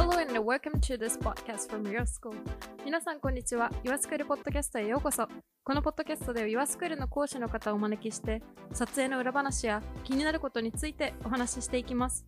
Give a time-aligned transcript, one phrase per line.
[0.00, 2.34] Hello and welcome to this podcast from Your School.
[2.86, 3.70] 皆さん、こんにちは。
[3.84, 5.28] Your School ポッドキャストへようこそ。
[5.62, 8.42] このポッドキャストでは Your School の講師の方をお招きして、
[8.72, 12.24] 撮影の裏話や気になることについてお話ししていきます。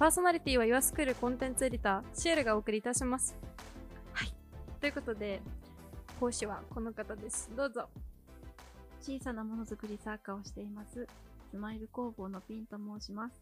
[0.00, 3.36] パーソナリティは Your School コンテンツエディター、シエルがお送りいたします。
[4.14, 4.34] はい。
[4.80, 5.40] ということで、
[6.18, 7.48] 講師はこの方です。
[7.56, 7.88] どうぞ。
[9.00, 11.06] 小さなものづくり作家をしています。
[11.52, 13.40] スマイル工房のピンと申します。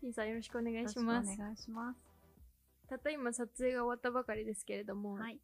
[0.00, 1.34] ピンさんよろしくお願いよろします。
[1.34, 2.07] お願いします。
[2.88, 5.40] たった今撮影が終わったばかりですけれども、はい。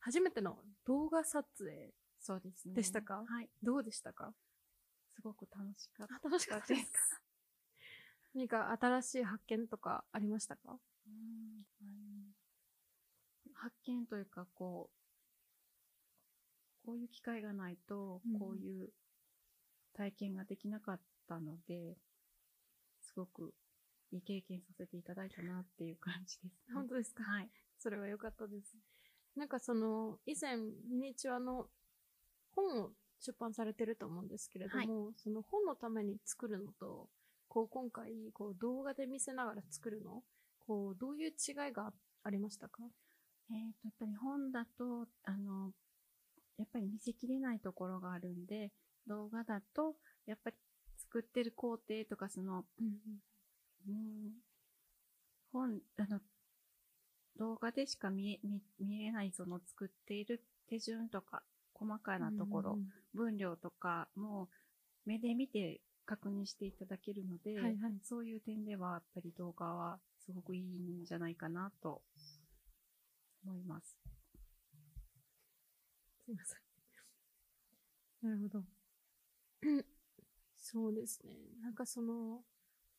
[0.00, 2.74] 初めての動画撮影そうですね。
[2.74, 3.24] でしたか？
[3.26, 3.48] はい。
[3.62, 4.34] どうでしたか？
[5.14, 6.14] すごく楽しかった。
[6.14, 7.20] あ楽しかったですか？
[8.34, 10.78] 何か新しい発見とかありましたか？
[11.06, 11.64] うん
[13.54, 14.90] 発見というか、こ
[16.82, 18.88] う、こういう機会がないとうん、こういう
[19.92, 21.98] 体験ができなかったので、
[23.02, 23.54] すごく
[24.12, 27.22] いい経験させていただいたなっていう感じです、 本当ですか？
[27.24, 27.50] はい。
[27.78, 28.76] それは良かったです。
[29.36, 31.70] なんかその、以前ミニチュアの
[32.52, 37.08] 本を出版されてると思うんですけれども、その本のために作るのと、
[37.48, 40.24] こう今回こう動画で見せながら作るの、
[40.58, 42.82] こうどういう違いがありましたか？
[43.50, 45.72] えー、と、やっぱり本だと、あの、
[46.56, 48.72] やっぱり見せきれないところがあるんで、
[49.06, 50.56] 動画だと、やっぱり
[50.96, 53.22] 作ってる工程とか、その、うん、
[55.52, 56.20] 本、あの、
[57.36, 61.42] 動画でしか見え、見、見えないその作っている手順とか、
[61.74, 64.48] 細かなところ、うん分量とかも
[65.04, 72.02] 目で見て確認していただけるので、はいはいそういう点ではやっぱり動画はすごくいいんじゃないかなと
[73.44, 73.96] 思います。
[76.24, 76.58] すいません。
[78.22, 78.64] なるほど。
[79.62, 79.84] う ん
[80.56, 81.36] そうですね。
[81.60, 82.44] なんかその、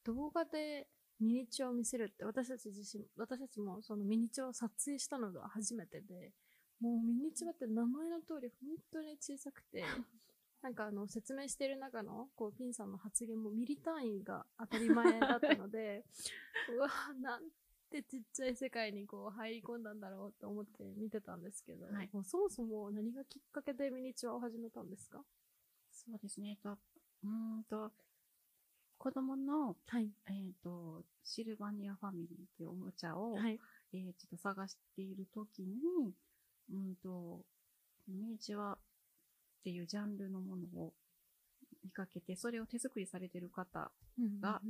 [0.04, 0.88] 動画で
[1.20, 6.32] ミニチュアを見せるって、私たち自身、私たちもそのミニチュアを撮影したのが初めてで、
[6.80, 9.84] もうミニチュアって名前の通り本当に小さくて、
[10.61, 16.06] なんかあの説明している中のこうピンさんの発言もミリ単位が当たり前だったので、
[16.70, 17.44] うわなん
[17.90, 25.23] てちっちゃい世界にこう入り込んだんだろうと思って見てたんですけど、はいもうそもそも何がきっかけでミニチュアを始めたんですか？
[25.92, 26.52] そうですね。
[26.52, 27.92] えっと、うーんと、
[29.02, 30.12] 子供の、はい。
[30.28, 33.60] えっ、と、シルバニアファミリーっていうおもちゃを、はい。
[33.94, 36.14] えーちょっと探しているときに、
[36.72, 37.42] うんと、
[38.08, 38.78] ミニチュアっ
[39.64, 40.94] ていうジャンルのものを
[41.84, 43.90] 見かけて、それを手作りされてる方
[44.40, 44.61] が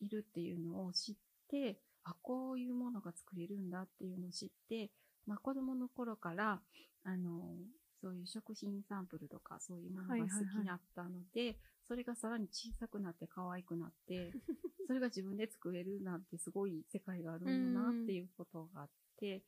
[0.00, 1.14] いるっていうのを知っ
[1.50, 4.90] て、あ、こういうものが作れるんだっていうのを知って、
[5.26, 6.62] まあ子供の頃から、
[7.04, 7.56] あの、
[8.00, 14.32] そういう食品サンプルとかそういうものが好きだったので、それがさらに小さくなって可愛くなって、
[14.86, 19.42] それが自分で作れるなんてすごい世界があるんだなっていうことがあって、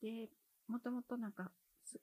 [0.00, 0.30] で、
[0.66, 1.52] もともとなんか、
[1.84, 2.00] す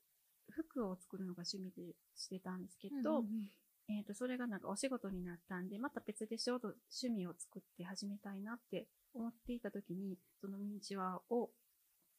[0.49, 3.51] 服を作るのが趣味でしてたんですけうんど、うんうん。
[3.89, 6.69] えっ、と、それがなんかお仕事になったんで、また別でちょうど
[7.01, 11.49] 趣味を作って始めたいなって思っていた時に、そのミニチュアを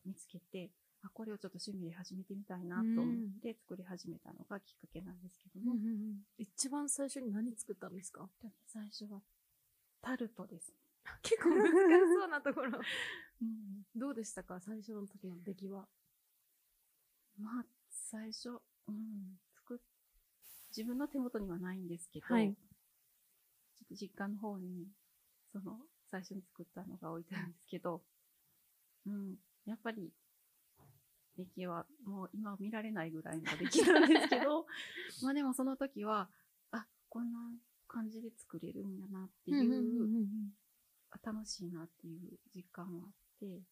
[0.06, 0.70] 見つけて、
[1.02, 6.18] あ、これをちょっと趣味で始めてみたいなと思って作り始めたのがきっかけなんですけども、うんうんうん。
[6.38, 8.28] 一番最初に何作ったんですか？
[8.66, 9.20] 最初は
[10.02, 10.70] タルトです。
[10.70, 10.74] ね。
[11.22, 11.70] 結構難し
[12.18, 12.78] そうなところ。
[13.40, 14.60] うん、どうでしたか？
[14.60, 15.88] 最初の時の出来は。
[17.38, 18.50] まあ、最初、
[18.88, 19.78] うん、作っ、
[20.76, 22.52] 自分の手元にはないんですけど、はい。
[22.52, 24.88] ちょっと実家の方に、
[25.52, 25.78] その、
[26.10, 28.02] 最初に作ったのが置いてあるんですけど、
[29.06, 29.36] うん、
[29.66, 30.12] やっぱり、
[31.38, 34.66] 出来はもう今見られないぐらいの出来なんですけど、
[35.22, 36.28] まあでもその時は、
[36.72, 37.38] あ、こんな
[37.86, 40.10] 感じで作れるんだなっていう、
[41.24, 43.62] 楽しいなっていう実感もあって、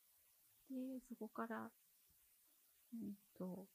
[0.70, 1.70] で、そこから、
[2.94, 3.68] うんと、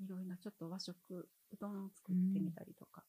[0.00, 3.04] いろいろなちょっと和食、うどんを作ってみたりとか、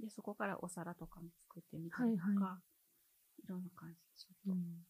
[0.00, 2.36] で、そこからお皿とかも作ってみたりとか、はいい。
[2.42, 2.60] は
[3.50, 4.86] ろんな感じでちょっとうん。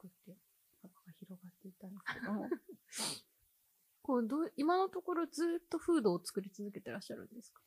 [0.00, 0.36] 作って、
[0.82, 2.32] 幅が広がっていったんですけど。
[2.32, 2.48] も、
[4.02, 7.62] こうどう今のところずっとフードを作り続けてらっしゃるんですか？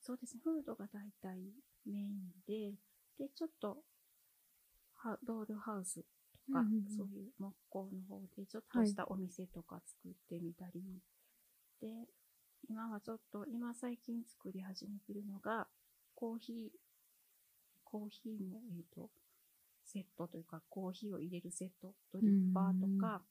[0.00, 1.38] そうですね、フードが大体
[1.86, 2.74] メインで、
[3.18, 3.84] で、ちょっと、
[4.94, 6.90] はドールハウスとか、うんうんうん。
[6.90, 11.02] そういう木工の方で、ちょっとしたお店とか作ってみたり、
[11.80, 12.08] で、
[12.68, 15.68] 今はちょっと、今最近作り始めてるのが、
[16.14, 16.78] コーヒー、
[17.84, 19.10] コーヒーの、えっ、と、
[19.92, 23.22] セットというか、コーヒーを入れるセット、ドリッパーとか、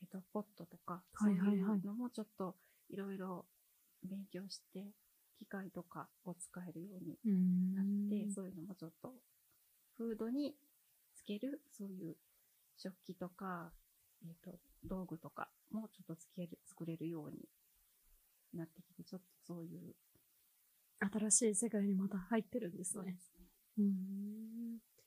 [0.00, 2.56] えっ、と、ポットとか、そうはいうのもちょっと
[2.88, 3.46] いろいろ
[4.02, 4.86] 勉強して、
[5.38, 9.12] 機械とかを使えるようにうんなって、そういうのもちょっと、
[9.96, 10.56] フードに
[11.14, 12.16] つける、そういう
[12.76, 13.72] 食器とか、
[14.22, 17.38] えっ、と、道具とかもちょっとつける、作れるように
[18.54, 19.94] なってきて、ちょっとそういう、
[21.00, 23.02] 新しい世界にまた入ってるんですね。
[23.02, 23.46] そうですね。
[23.78, 24.97] うーん。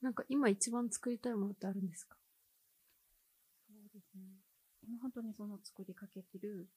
[0.00, 2.16] なんか今一番作りたいものってあるんですか？
[3.68, 4.24] そうですね。
[4.86, 6.68] 今本当にその作りかけてる、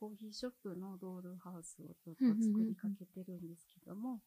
[0.00, 4.20] コーヒーショップのドールハウスをちょっと作りかけてるんですけども、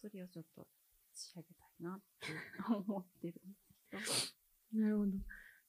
[0.00, 0.66] それをちょっと
[1.14, 2.26] 仕上げたいなって
[2.74, 4.32] 思ってるんです
[4.72, 4.82] けど。
[4.82, 5.12] なるほど。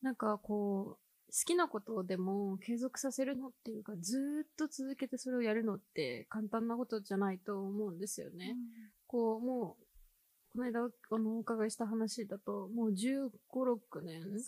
[0.02, 8.56] なんかこう、好きなことでも継続させるのっていうか、ずーっと続けてそれをやるのって簡単なことじゃないと思うんですよね。
[9.08, 9.84] こう、もう、
[10.54, 14.40] この間あのお伺いした話だと、もう15、6年ね。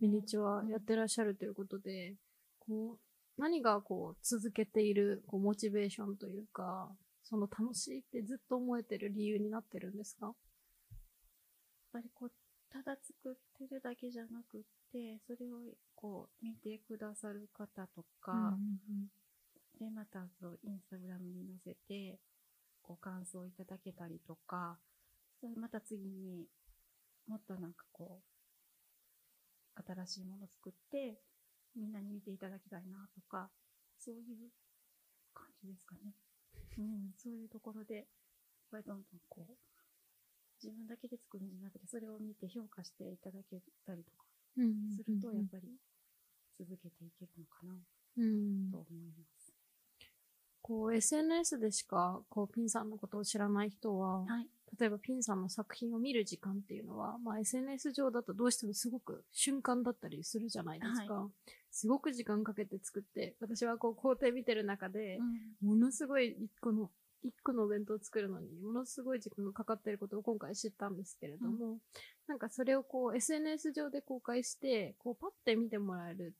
[0.00, 2.14] ミニチュアやってらっしゃるということで、
[2.60, 6.88] こう、何がこう続けているこうモチベーションというか、
[7.24, 10.26] その楽しいってずっと思えてる理由になってるんですか？
[10.26, 10.34] やっ
[11.92, 12.32] ぱりこう、
[12.70, 14.60] ただ作ってるだけじゃなくっ
[14.92, 15.58] て、それを
[15.94, 18.56] こう、見てくださる方とか、
[19.80, 22.18] で、またそう、インスタグラムに載せて、
[22.82, 24.78] ご感想いただけたりとか、
[25.40, 26.46] それまた次に
[27.28, 28.20] もっとなんかこ
[29.76, 31.20] う、新しいものを作って、
[31.76, 33.50] みんなに見ていただきたいなとか、
[33.98, 34.50] そういう
[35.34, 36.14] 感じですかね。
[36.78, 38.04] うん、そういうところで、やっ
[38.70, 39.52] ぱりどんどんこう、
[40.62, 44.24] 自分だけで作るんじゃなくて、それを見て評価していただけたりとか
[44.96, 45.68] すると、やっぱり
[46.58, 47.78] 続けていけるのかな
[48.18, 49.52] うんと思います。
[50.62, 54.48] こう SNS でしかこうピンさんのことを知らない人は、はい。
[54.78, 61.28] 例えばピンさんの作品を見る時間っていうのは、まあ、SNS 上だとどうしてもすごく瞬間だったりするじゃないですか。
[61.70, 65.18] すごく時間かけて作って、私はこう工程見てる中で、
[65.62, 66.90] ものすごい一個の、
[67.22, 71.78] 一個のお弁当を作るのに、ものすごい時間がかかっていることを今回知ったんですけれども、
[72.26, 76.34] なんかそれをこう SNS 上で公開して、こうパッて見てもらえる。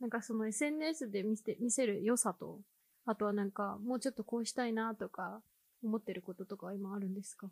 [0.00, 2.60] なんかその SNS で見せ見せる良さと、
[3.06, 5.40] あとはなんかもうちょっとこうしたいなとか
[5.84, 7.50] 思ってることとかは今あるんですか？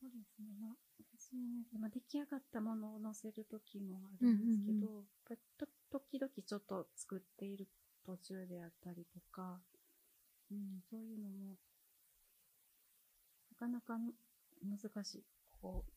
[0.00, 0.46] そうですね。
[0.60, 0.76] まあ、
[1.14, 5.04] SNS まあ、出来上がったものを載せるときもあるんですけど、うんうん
[5.90, 7.66] 時々ちょっと作っている
[8.04, 9.58] 途中であったりとか、
[10.50, 11.56] うん、そういうのも、
[13.52, 13.98] なかなか
[14.62, 15.24] 難しい。
[15.62, 15.92] こう、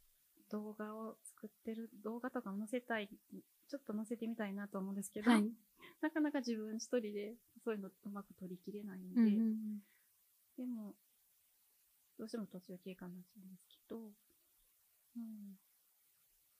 [0.49, 3.09] 動画を作ってる、動画とかも載せたい、
[3.67, 5.51] ちょっと載せてみたいなと思うんですけど、はい。
[6.01, 9.83] なかなか自分一人でそういうのうまく取りきれないんで、うんうんうん
[10.57, 10.95] でも、
[12.17, 14.01] どうしても途中経過になっちゃうんですけど、う
[15.19, 15.57] ん。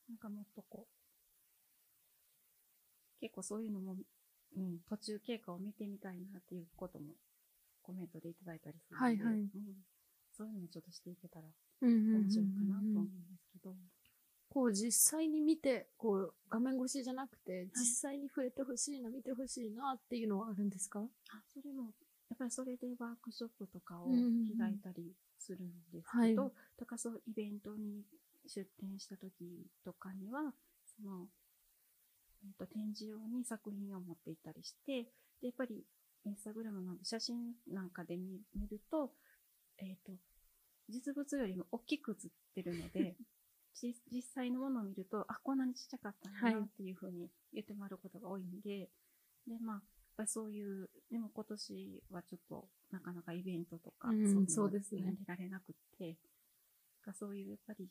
[0.09, 0.92] なんかもっとこう、
[3.21, 3.95] 結構そういうのも、
[4.57, 7.13] うん、途中経過を見てみたいなっていうことも
[7.83, 9.39] コメントでいただいたりするので、はいはい。
[9.39, 9.50] うん、
[10.36, 11.45] そういうのもちょっとしていけたら
[11.81, 13.75] 面白いかなと思うんですけど、
[14.50, 21.07] こう実際に見て、こう画面越しじゃなくて、実際に触れてほしいな、見てほしいなっていうのはあるんですか？
[21.30, 21.94] あそれも、
[22.31, 24.57] やっぱりそれでワークショップとかをうんうんうん。
[24.57, 26.30] 開いたりするんですはい。
[26.30, 28.04] けど、とかそうイベントに
[28.48, 30.54] 出展した時とかには、
[30.95, 31.28] その、
[32.44, 35.04] えっと展示用に作品を持って行ったりして、
[35.42, 35.83] で、やっぱり
[36.24, 39.12] インスタグラムの写真なんかで見見ると、
[39.78, 40.13] えっ、と、
[40.88, 43.18] 実物よりも大きく写ってるので、
[43.76, 48.90] じ実際のものを見ると、あ、こんなにちっちゃかったんだはいなっていうふうに言ってもらうことが多いんで、
[49.47, 49.81] で、まあ、
[50.15, 56.18] ぱりそういう、でも今年はちょっとなかなかイベントとか、うんそうですね出られなくって、
[57.06, 57.87] がそういうやっぱり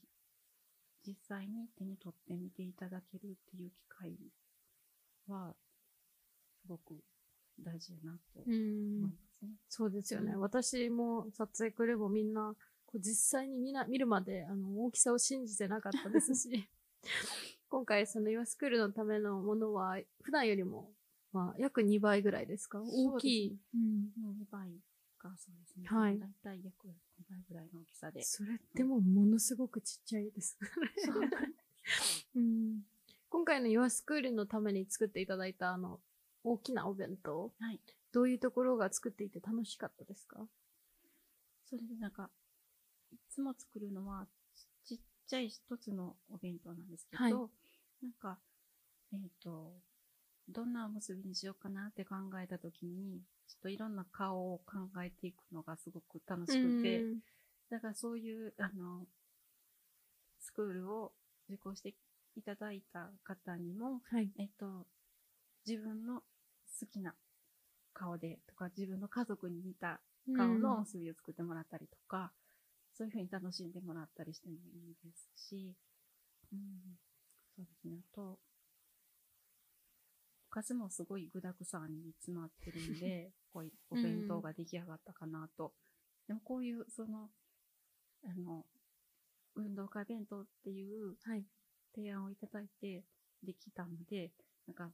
[1.07, 4.13] 実際に手に取ってみていただけるっていう機会
[5.29, 5.55] は、
[6.63, 6.95] すごく
[7.59, 9.09] 大事だなとう思いんま。
[9.39, 9.51] すね。
[9.69, 10.33] そうですよね。
[10.33, 12.55] うん私も撮影クルーもみんな、
[12.87, 16.69] こう実際に見な見るまであの大きさを信じてなかったですし、
[17.69, 20.93] 今回その Your School のためのものは、普段よりも、
[21.33, 22.81] まあ、約2倍ぐらいですか？
[22.83, 23.59] 大きい。
[23.75, 24.71] うんもう2倍
[25.19, 25.87] がそうですね。
[25.87, 26.91] はいだいたい約2
[27.31, 28.23] 倍ぐらいの大きさで。
[28.23, 30.59] それってもうものすごくちっちゃいです。
[31.05, 31.21] そう
[32.37, 32.83] うん
[33.29, 36.01] 今回の Your School のために作っていただいたあの
[36.43, 37.81] 大きなお弁当、はい。
[38.13, 40.49] どういうところが作っていて楽しかったですか？
[41.67, 42.29] それでなんか、
[43.13, 44.27] いつも作るのは
[44.85, 47.33] ちちっちゃい一つのお弁当なんですけど、はい
[48.03, 48.41] なんか、
[49.13, 49.75] えっ、と、
[50.49, 57.21] どんなおむすびにしようかなって考えたときに、ちょっといろんな顔を考えていくのがすごく楽しくて、うん
[57.71, 59.07] だからそういう、あの、
[60.41, 61.13] スクールを
[61.49, 61.95] 受講して
[62.37, 64.29] いただいた方にも、はい。
[64.39, 64.87] えっと、
[65.65, 66.23] 自分の
[66.81, 67.15] 好きな
[67.95, 70.01] 顔でとか、自分の家族に似た
[70.37, 72.33] 顔のおむすびを作ってもらったりとか、
[72.93, 75.77] そういうふうに楽しんでもらったりしてもいいですし、
[76.53, 76.59] うん、
[77.57, 78.01] そうですね。
[78.13, 78.39] あと、
[80.51, 85.73] おかずもすごい具沢山に詰まってるんで、 こういうお弁当が出来上がったかなと。
[86.27, 87.31] でもこういう、その、
[88.25, 88.67] あの、
[89.55, 91.47] 運動会弁当っていうはい。
[91.95, 93.05] 提案をいただいて
[93.43, 94.33] できたので、
[94.67, 94.93] なんか、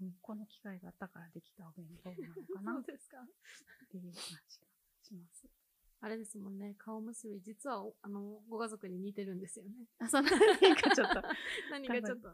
[0.00, 2.84] うんこの機会があったからできたお弁当なのかな っ。
[2.84, 4.66] ていう感じが
[5.02, 5.61] します。
[6.04, 9.70] あれですもんね、顔結び、実はお、あの、ご家族に似てるんですよね。
[10.00, 11.22] あ、その何かちょっと、
[11.70, 12.28] 何がちょっと、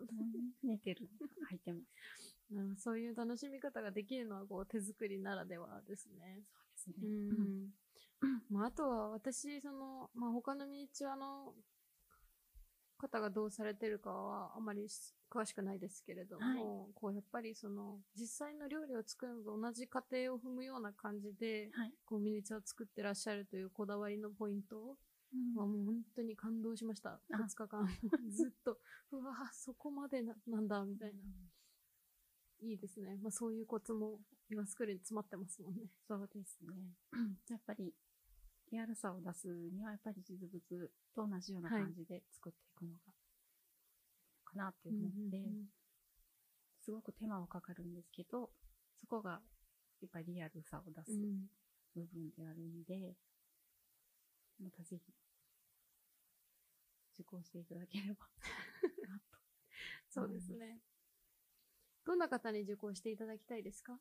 [0.62, 1.06] 似てる
[1.50, 2.34] 入ってます。
[2.50, 6.40] うんそういう楽しみ方ができるのは、こう、手作りならではですね。
[6.76, 7.44] そうですうね。
[7.44, 7.70] ん。
[8.48, 11.52] まあ、あとは、私、その、まあ、他のミニチュアの
[12.98, 21.92] 方がどうされてるかは、あまりし詳しくないですけれども、こう、やっぱりその、実際の料理を作るのと同じ過程を踏むような感じで、はい。
[22.04, 24.96] こう、ミニチュアを作ってらっしゃるというこだわりのポイント
[25.54, 27.20] はもう本当に感動しました。
[27.32, 27.86] あ2日間。
[28.30, 28.78] ずっと、
[29.12, 31.20] うわぁ、そこまでななんだ、みたいな。
[32.60, 33.16] いいですね。
[33.22, 35.82] まあそういうコツも、今スクールに詰まってますもんね。
[36.06, 36.74] そうですね。
[37.48, 37.94] やっぱり、
[38.70, 43.12] リアルさを出すには、やっぱり実物と同じような感じで作っていくのが、
[44.44, 45.38] かなって思って、
[46.80, 48.50] すごく手間はかかるんですけど、
[48.96, 49.42] そこが、
[50.00, 51.50] やっぱりリアルさを出すうん
[51.94, 53.16] 部分であるんで、
[54.60, 55.12] またぜひ、
[57.18, 58.28] 受講していただければ
[59.08, 59.38] なと。
[60.08, 60.80] そうですね。
[62.04, 63.98] どんな方に受講していただきたいですか？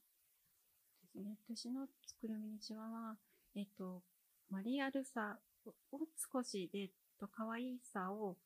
[1.01, 1.37] ですね。
[1.47, 3.19] 私の作るミニチュアは、
[3.55, 4.03] えっと、
[4.49, 5.99] まあ、リアルさを
[6.33, 6.89] 少しで、
[7.19, 8.37] と可愛さを、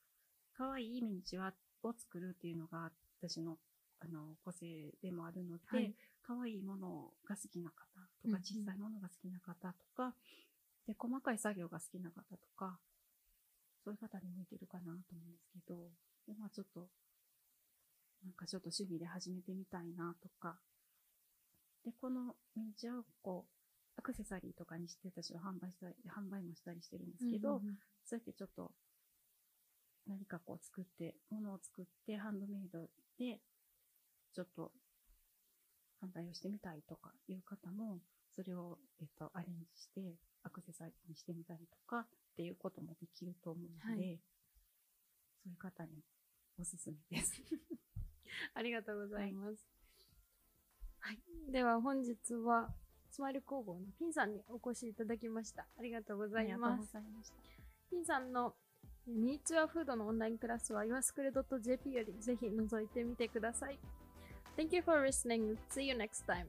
[0.54, 1.54] 可愛いミニチュア
[1.84, 2.92] を作るっていうのが
[3.22, 3.58] 私の
[4.00, 5.94] あの個性でもあるので、はい。
[6.24, 7.86] 可愛いものが好きな方
[8.22, 8.38] とうんうん。
[8.38, 10.16] か、小さいものが好きな方とか、
[10.88, 12.80] で、細かい作業が好きな方とか、
[13.84, 15.92] そういう方に向いてるかなと思うんですけど、
[16.28, 16.88] でまあちょっと、
[18.24, 20.60] なんかちょっと趣味で始めてみたいなとか、
[21.84, 23.61] で、このミニチュアをこう、
[23.98, 28.72] アクセサリーとかにして私は販売したり、販売もしたりしてるんですけど、うんうんうんそうやってちょっと、
[30.08, 32.80] 何かこう作って、ものを作って、ハンドメイド
[33.20, 33.40] で、
[34.34, 34.72] ちょっと、
[36.04, 38.00] 販売をしてみたいとかいう方も、
[38.36, 42.06] それを、えっと、アレンジして、アクセサリーにしてみたりとか、っ
[42.36, 44.20] ていうこともできると思うので、はい
[45.44, 46.04] そういう方に
[46.60, 47.42] おすすめです。
[48.54, 49.66] ありがとうございます。
[51.00, 51.22] はい。
[51.52, 52.74] では本日は、
[53.12, 55.68] スマイル工房のピンさんにお越しいただきました。
[55.78, 56.98] ありがとうございます。
[57.90, 58.54] ピンさんの
[59.06, 63.78] ミニチュアフードのオンラインクラスは yourskool.jp よりぜひ覗いてみてください。
[64.58, 65.58] Thank you for listening.
[65.70, 66.46] See you next time.